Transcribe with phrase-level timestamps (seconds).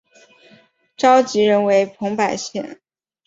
[0.97, 2.81] 召集人为彭百显。